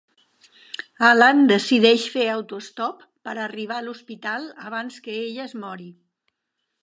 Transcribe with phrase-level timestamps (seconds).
[1.09, 5.89] Alan decideix fer autoestop per arribar a l'hospital abans que ella es mori.